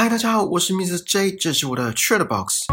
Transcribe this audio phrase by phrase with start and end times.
[0.00, 1.02] 嗨，大家好，我是 Mr.
[1.02, 2.66] J，这是我的 t r a d e Box。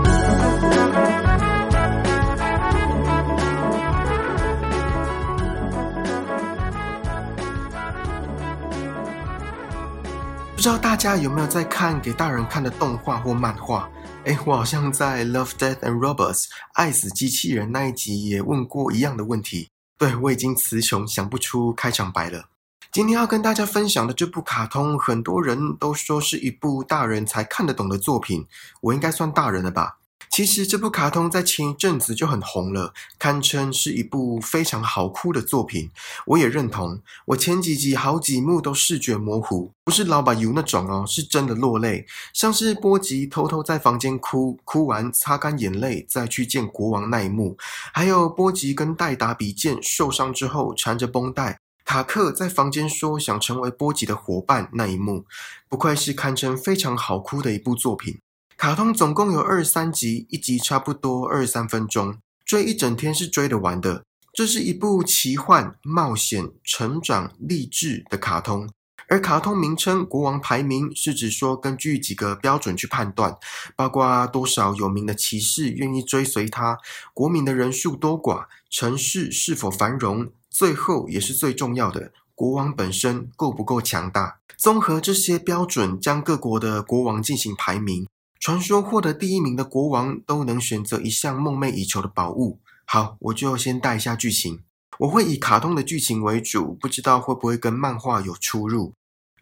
[10.56, 13.89] 不知道大家有没有在看给大人看的动画或漫画？
[14.26, 19.70] 哎，我好像在《Love, Death and Robots》爱死机器人那一集也问过一样的问题。
[19.98, 22.49] 对我已经词穷，想不出开场白了。
[22.95, 28.48] 今天要跟大家分享的这部卡通，很多人都说是一部大人才看得懂的作品。
[28.80, 29.98] 我应该算大人了吧？
[30.30, 35.91] 其实这部卡通在前一阵子就很红了，堪称是一部非常好哭的作品。
[36.26, 42.05] 我也认同，我前几集好几幕都视觉模糊，不是老把油那种哦，是真的落泪。
[42.31, 47.58] 像是波吉偷偷在房间哭，哭完擦干眼泪再去见国王那一幕，
[47.94, 51.59] 还有波吉跟戴达比剑受伤之后缠着绷带。
[51.85, 55.25] 卡克在房间说想成为波吉的伙伴那一幕，
[55.70, 58.17] 不愧是堪称非常好哭的一部作品。
[58.58, 64.03] 卡通总共有二三集，一集差不多二三分钟，追一整天是追得完的。
[64.33, 68.67] 这是一部奇幻、冒险、成长、励志的卡通。
[69.08, 73.38] 而卡通名称“国王排名”是指说根据几个标准去判断，
[73.75, 76.80] 包括多少有名的骑士愿意追随他，
[77.14, 80.31] 国民的人数多寡，城市是否繁荣。
[80.58, 84.39] 最后也是最重要的，国王本身够不够强大？
[84.56, 88.08] 综合这些标准，将各国的国王进行排名。
[88.39, 92.61] 传说获得第一名的国王都能选择一项梦寐以求的宝物。
[92.86, 94.61] 好，我就先带一下剧情。
[95.00, 98.94] 我会以卡通的剧情为主，不知道会不会跟漫画有出入。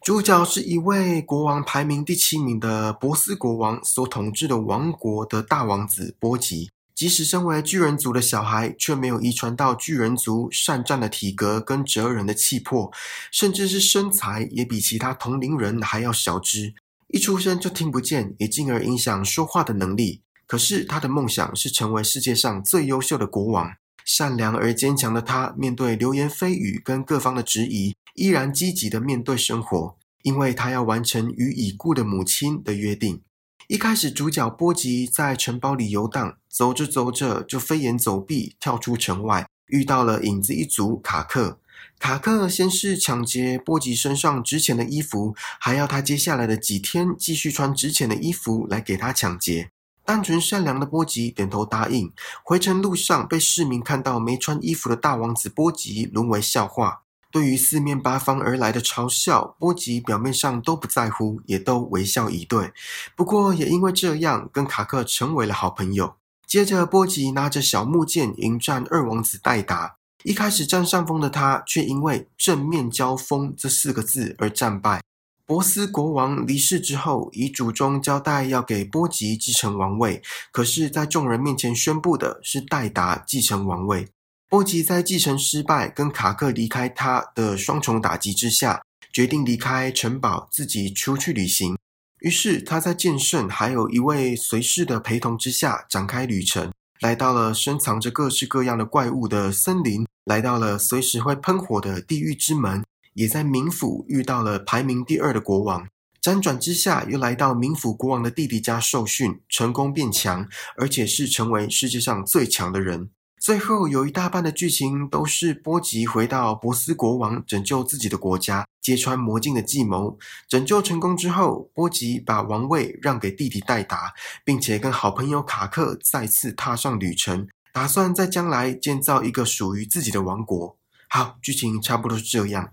[0.01, 6.71] 主角是一位国王排名第七名的波斯国王所统治的王国的大王子波吉。
[6.95, 12.91] 即使身为巨人族的小孩，却没有遗传到巨人族善战的体格跟哲人的气魄，
[13.31, 16.73] 甚至是身材也比其他同龄人还要小只。
[17.07, 20.21] 一出生就听不见，也进而影响说话的能力。
[20.45, 23.73] 可是他的梦想是成为世界上最优秀的国王。
[24.05, 33.21] 善良而坚强的他，面对流言蜚语跟各方的质疑，依然积极的面对生活，因为他要完成与已故的母亲的约定。
[33.67, 41.59] 一开始，主角波吉在城堡里游荡，走着走着就飞檐走壁，跳出城外，遇到了影子一族卡克。
[41.97, 49.69] 卡克先是抢劫波吉身上值钱的衣服，还要他接下来的几天继续穿值钱的衣服来给他抢劫。
[50.05, 52.11] 单纯善良的波吉点头答应。
[52.43, 57.02] 回程路上，被市民看到没穿衣服的大王子波吉，沦为笑话。
[57.33, 62.71] 对于四面八方而来的嘲笑，波吉表面上都不在乎，也都微笑以对。
[63.15, 66.15] 不过也因为这样，跟卡克成为了好朋友。
[66.45, 69.95] 接着，波吉拿着小木剑迎战二王子戴达。
[70.23, 75.01] 一开始占上风的他，却因为正面交锋这四个字而战败。
[75.45, 80.21] 波斯国王离世之后，遗嘱中交代要给波吉继承王位，
[80.51, 84.07] 可是，在众人面前宣布的是戴达继承王位。
[84.53, 91.75] 波吉在继承失败跟卡克离开他的双重打击之下，决定离开城堡，自己出去旅行。
[92.19, 105.87] 于是他在剑圣还有一位随侍的陪同之下展开旅程，来到了深藏着各式各样的怪物的森林，来到了随时会喷火的地狱之门，也在冥府遇到了排名第二的国王。
[106.21, 110.47] 辗转之下，又来到冥府国王的弟弟家受训，成功变强，
[110.77, 113.09] 而且是成为世界上最强的人。
[113.43, 120.17] 最后有一大半的剧情都是波吉回到波斯国王拯救自己的国家，揭穿魔镜的计谋。
[120.47, 124.13] 拯救成功之后，波吉把王位让给弟弟戴达，
[124.45, 130.77] 并且跟好朋友卡克再次踏上旅程，打算在将来建造一个属于自己的王国。
[131.09, 132.71] 好，剧情差不多是这样。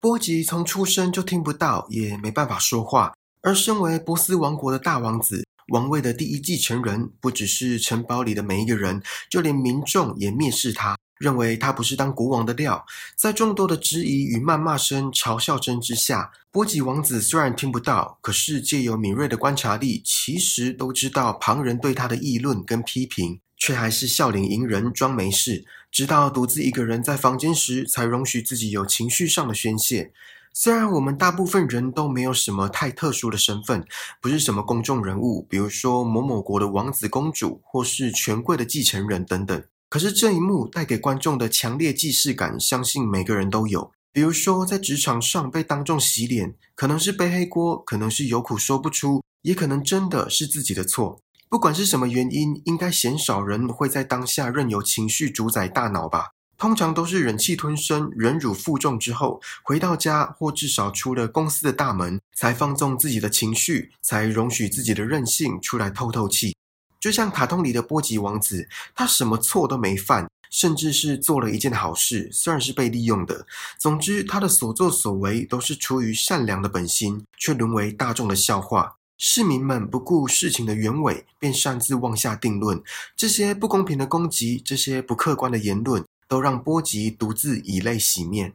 [0.00, 5.46] 波吉从出生就听不到，也没办法说话，而身为波斯王国的大王子。
[5.68, 12.84] 王位的第一继承人，不只是城堡里的每一个人，就连民众也蔑视他，认为他不是当国王的料。
[13.16, 25.64] 在众多的质疑与谩骂声、嘲笑声之下，波吉王子虽然听不到，可是借由敏锐的观察力，其实都知道旁人对他的议论跟批评，却还是笑脸迎人，装没事。
[25.90, 30.12] 直到独自一个人在房间时，才容许自己有情绪上的宣泄。
[30.54, 33.84] 虽然我们大部分人都没有什么太特殊的身份，
[34.20, 39.64] 不是什么公众人物，比如说某某国的王子公主，或是权贵的继承人等等。
[39.88, 43.92] 可是这一幕带给观众的强烈既视感，相信每个人都有。
[44.12, 51.18] 比如说在职场上被当众洗脸，可能是背黑锅，可能是有苦说不出，也可能真的是自己的错。
[51.48, 56.32] 不管是什么原因，应该鲜少人会在当下任由情绪主宰大脑吧。
[56.62, 66.54] 通常都是忍气吞声、忍辱负重之后，回到家或至少出了公司的大门，才放纵自己的情绪，才容许自己的任性出来透透气。
[67.00, 73.44] 就像卡通里的波吉王子，他什么错都没犯，甚至是做了一件好事，虽然是被利用的。
[73.76, 78.94] 总之，他的所作所为都是出于善良的本心，却沦为大众的笑话。
[79.18, 82.80] 市民们不顾事情的原委，便擅自妄下定论。
[83.16, 86.04] 这些不公平的攻击，这些不客观的言论。
[86.32, 88.54] 都让波吉独自以泪洗面。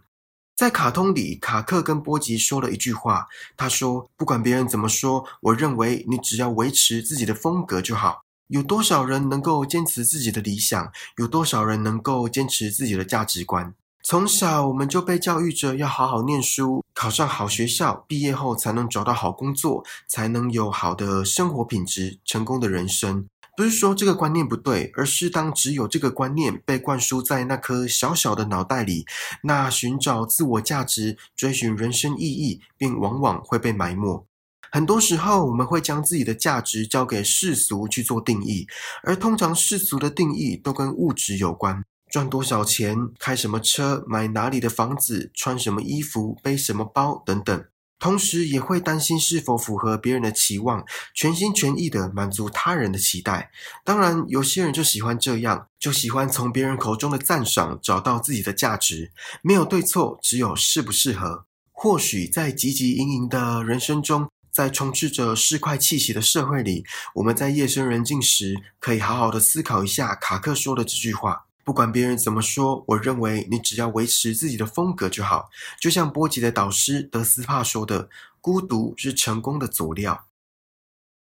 [0.56, 8.24] 在卡通里，卡克跟波吉说了一句话：“他说，不管别人怎么说，我认为你只要维持自己的风格就好。
[8.48, 10.92] 有多少人能够坚持自己的理想？
[11.18, 13.72] 有多少人能够坚持自己的价值观？
[14.02, 29.04] 从小我们就被教育着要好好念书，考上好学校，毕业后才能找到好工作，才能有好的生活品质，成功的人生。”不是说这个观念不对，而是当只有这个观念被灌输在那颗小小的脑袋里，
[29.42, 34.28] 那寻找自我价值、追寻人生意义，便往往会被埋没。
[34.72, 38.68] 很多时候，我们会将自己的价值交给世俗去做定义，
[39.02, 47.66] 而通常世俗的定义都跟物质有关：赚多少钱、开什么车、买哪里的房子、穿什么衣服、背什么包等等。
[48.00, 53.52] 同时也会担心是否符合别人的期望，全心全意的满足他人的期待。
[53.84, 59.12] 当然，有些人就喜欢这样，就喜欢从别人口中的赞赏找到自己的价值。
[59.42, 61.46] 没有对错，只有适不适合。
[61.72, 66.84] 或许在汲汲营营的人生中，在充斥着市侩气息的社会里，
[67.16, 71.47] 我们在夜深人静时，可以好好的思考一下卡克说的这句话。
[71.68, 75.50] 不管别人怎么说，我认为你只要维持自己的风格就好。
[75.78, 78.08] 就像波吉的导师德斯帕说的
[78.40, 80.28] ：“孤独是成功的佐料。”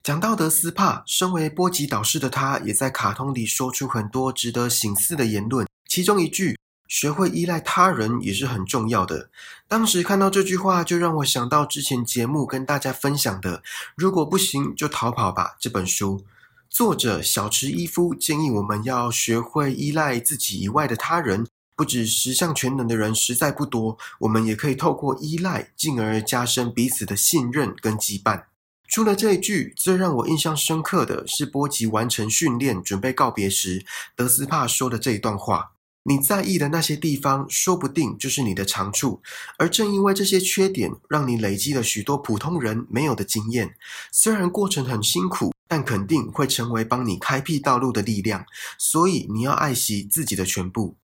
[0.05, 5.67] 讲到德斯帕，身为波吉导师的他，也在卡通里说出很多值得醒思的言论。
[5.87, 9.31] 其中一句：“学会依赖他人也是很重要的。”
[9.67, 13.63] 当时看到这句话，就让我想到之前节目跟大家分享的
[13.97, 16.23] “如果不行就逃跑吧”这本书。
[16.71, 28.45] 作者小池一夫建议我们要学会依赖自己以外的他人，不止十项全能的人实在不多，我们也可以透过依赖，进而加深彼此的信任跟羁绊。
[28.87, 33.85] 除了这一句，最让我印象深刻的是波吉完成训练准备告别时，
[34.15, 35.73] 德斯帕说的这一段话。
[36.09, 39.21] 你在意的那些地方，说不定就是你的长处，
[39.59, 43.75] 而正因为这些缺点，让你累积了许多普通人没有的经验。
[44.11, 48.47] 虽然过程很辛苦，但肯定会成为帮你开辟道路的力量。
[48.79, 50.97] 所以你要爱惜自己的全部。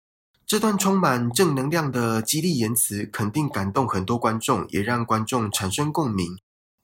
[0.46, 6.38] 这段充满正能量的激励言辞，肯定感动很多观众，也让观众产生共鸣。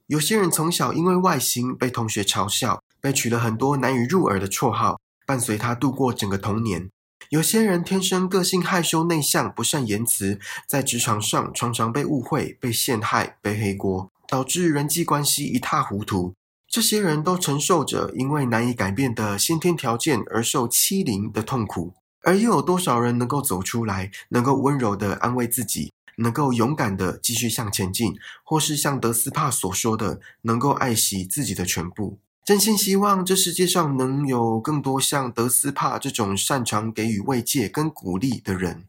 [0.05, 6.87] 有些人从小因为外形被同学嘲笑，被取了很多难以入耳的绰号，伴随他度过整个童年。
[7.31, 10.37] 有些人天生个性害羞内向，不善言辞，
[10.67, 16.33] 在职场上常常被误会、被陷害、背黑锅，导致人际关系一塌糊涂。
[16.67, 21.93] 这些人都承受着因为难以改变的先天条件而受欺凌的痛苦，
[22.23, 28.13] 而又有多少人能够走出来，能够温柔的安慰自己，能够勇敢的继续向前进，
[28.43, 32.19] 或是像德斯帕所说的，能够爱惜自己的全部？
[32.43, 38.87] 真心希望这世界上能有更多像德斯帕这种擅长给予慰藉跟鼓励的人。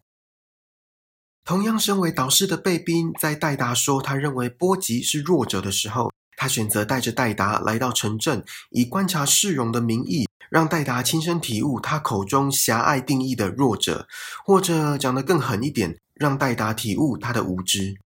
[1.44, 14.08] 同样，身为导师的贝宾，在戴达说他认为波吉是弱者的时候，他选择带着戴达来到城镇，以观察市容的名义，让戴达亲身体悟他口中狭隘定义的弱者，
[14.44, 18.00] 或者讲得更狠一点，让戴达体悟他的无知。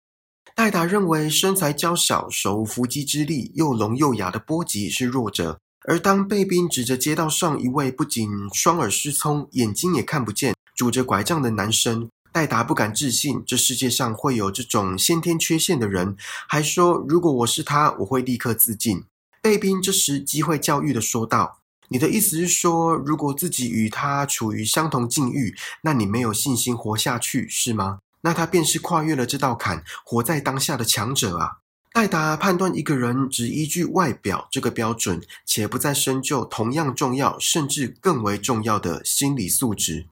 [0.56, 16.16] 戴达认为身材娇小、手无缚鸡之力、又聋又哑的波吉是弱者，而当贝宾指着街道上一位不仅双耳失聪、眼睛也看不见、拄着拐杖的男生，戴达不敢置信这世界上会有这种先天缺陷的人，
[16.48, 19.04] 还说如果我是他，我会立刻自尽。
[19.42, 21.58] 贝宾这时机会教育的说道
[21.90, 31.58] ：“你的意思是说，如果自己与他处于相同境遇，那你没有信心活下去，是吗？”那他便是跨越了这道坎，活在当下的强者啊！
[31.92, 40.08] 戴达判断一个人只依据外表这个标准，且不再深究同样重要甚至更为重要的心理素质。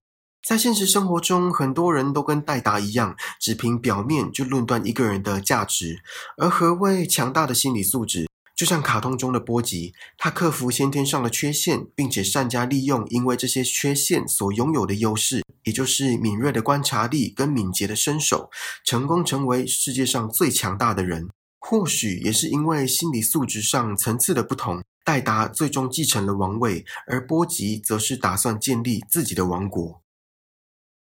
[0.47, 6.03] 在现实生活中，很多人都跟戴达一样，只凭表面就论断一个人的价值。
[6.37, 8.29] 而何谓强大的心理素质？
[8.55, 15.43] 就像卡通中的波吉，他克服先天上的缺陷，并且善加利用因为这些缺陷所拥有的优势。
[15.65, 18.51] 也就是敏锐的观察力跟敏捷的身手，
[18.85, 21.29] 成功成为世界上最强大的人。
[21.59, 30.03] 或许也是因为心理素质上层次的不同，戴达最终继承了王位，而波吉则是打算建立自己的王国。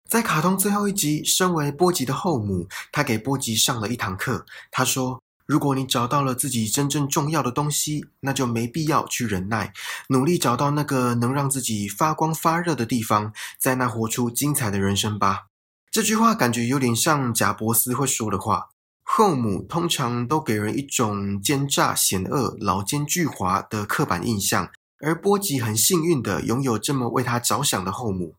[0.10, 4.46] 在卡通最后一集，身为波吉的后母，她给波吉上了一堂课。
[4.72, 9.74] 她说：“如果你找到了自己真正重要的东西，那就没必要去忍耐，
[10.10, 15.48] 努力找到那个能让自己发光发热的地方，在那活出精彩的人生吧。”
[15.92, 18.70] 这句话感觉有点像贾伯斯会说的话。
[19.08, 24.68] 后母通常都给人一种奸诈险恶、老奸巨猾的刻板印象，
[25.00, 28.34] 而波吉很幸运的拥有这么为他着想的后母。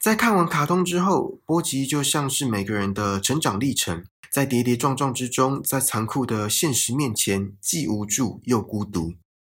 [0.00, 9.12] 在看完卡通之后，波吉就像是每个人的成长历程，在跌跌撞撞之中，在残酷的现实面前，既无助又孤独。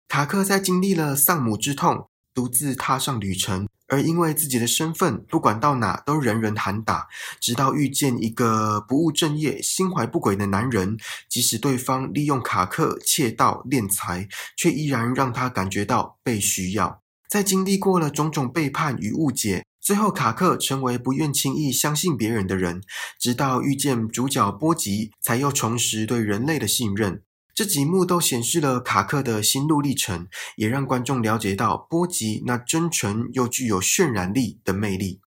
[0.09, 7.07] 卡克在经历了丧母之痛，独自踏上旅程，而因为自己的身份，不管到哪都人人喊打。
[7.39, 10.97] 直到遇见一个不务正业、心怀不轨的男人，
[11.29, 14.27] 即使对方利用卡克窃盗敛财，
[14.57, 17.01] 却依然让他感觉到被需要。
[17.29, 19.63] 在经历过了种种背叛与误解。
[19.85, 22.81] 最后，卡克成为不愿轻易相信别人的人，
[23.19, 27.21] 直到遇见主角波吉，才又重拾对人类的信任。
[27.53, 35.21] 这几幕都显示了卡克的心路历程，也让观众了解到波吉那真纯又具有渲染力的魅力。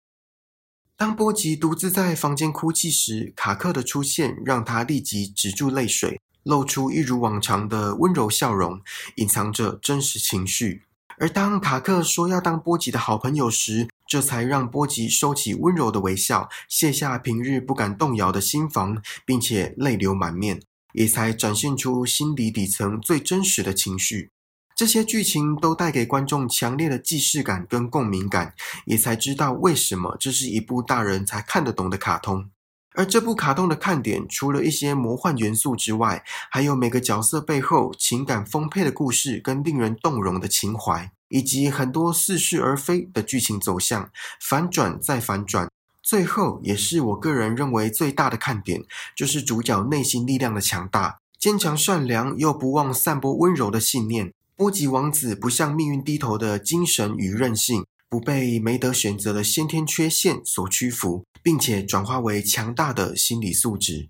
[0.97, 8.81] 当波吉独自在房间哭泣时，卡克的出现让他立即止住泪水，露出一如往常的温柔笑容，
[9.17, 10.85] 隐藏着真实情绪。
[11.19, 24.31] 而当卡克说要当波吉的好朋友时，这才让波吉收起温柔的微笑，卸下平日不敢动摇的心防，并且泪流满面，也才展现出心底底层最真实的情绪。
[24.77, 28.55] 这些剧情都带给观众强烈的既视感跟共鸣感，
[28.87, 32.49] 也才知道为什么这是一部大人才看得懂的卡通。
[32.95, 44.09] 而这部卡通的看点，除了一些魔幻元素之外，还有每个角色背后情感丰沛的故事跟令人动容的情怀，以及很多似是而非的剧情走向，
[44.41, 45.69] 反转再反转。
[46.01, 48.85] 最后，也是我个人认为最大的看点，
[49.17, 54.33] 就是主角内心力量的强大，坚强善良又不忘散播温柔的信念。
[54.55, 57.85] 波吉王子不向命运低头的精神与韧性。
[58.07, 64.09] 不被没得选择的先天缺陷所屈服，并且转化为强大的心理素质。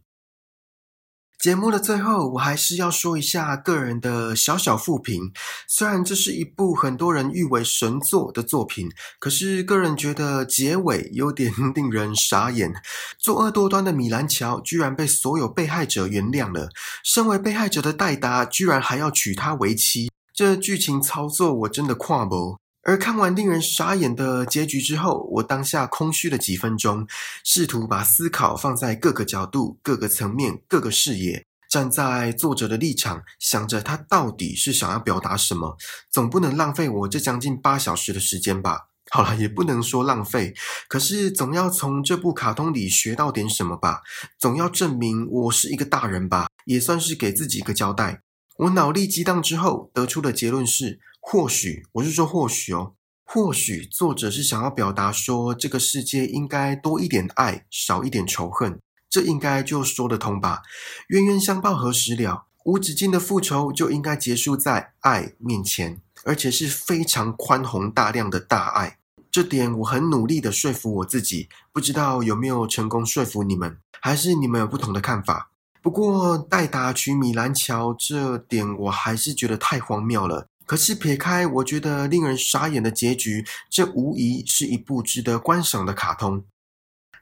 [1.44, 5.30] 节目的最后，我还是要说一下个人的小小复评。
[5.68, 12.72] 虽然这是一部很多人誉为神作的作品，可是个人觉得结尾有点令人傻眼。
[13.18, 16.70] 作恶多端的米兰乔居然被所有被害者原谅了，
[17.04, 22.56] 身为被害者的戴达居然还要娶她为妻，这剧情操作我真的跨不。
[22.86, 27.06] 而看完令人傻眼的结局之后，我当下空虚了几分钟，
[27.42, 35.78] 试图把思考放在各个角度、各个层面、各个视野，站在作者的立场，想着他到底是想要表达什么。
[36.10, 38.88] 总不能浪费我这将近八小时的时间吧？
[39.10, 40.52] 好了，也不能说浪费，
[40.86, 44.02] 可是总要从这部卡通里学到点什么吧？
[44.38, 46.48] 总要证明我是一个大人吧？
[46.66, 48.20] 也算是给自己一个交代。
[48.58, 51.00] 我脑力激荡之后得出的结论是。
[51.26, 52.92] 或许我是说，或许哦，
[53.24, 58.78] 或许作者是想要表达说，这个世界应该多一点爱，少一点仇恨，
[59.08, 60.60] 这应该就说得通吧？
[61.08, 62.44] 冤冤相报何时了？
[62.66, 68.98] 无止境的复仇就应该结束在爱面前，而且是非常宽宏大量的大爱。
[69.32, 75.50] 这点我很努力的说服我自己，不知道有没有成功说服你们，还是你们有不同的看法？
[75.80, 80.48] 不过代达娶米兰乔这点，我还是觉得太荒谬了。
[80.66, 86.44] 可是撇开我觉得令人傻眼的结局，这无疑是一部值得观赏的卡通。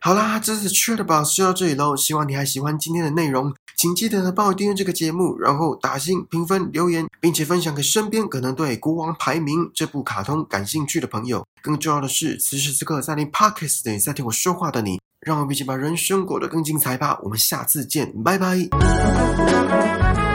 [0.00, 1.96] 好啦，这次 c h a t b o x 就到这里喽。
[1.96, 11.46] 希望你还喜欢今天的内容，请记得帮我订阅这个节目，然后打星评分留言，并且分享给身边可能对《国王排名》这部卡通感兴趣的朋友。
[11.62, 17.20] 更重要的是，此时此刻在听 Podcast 的在听我说话的你，让我们一起把人生过得更精彩吧。
[17.22, 20.31] 我们下次见，拜拜。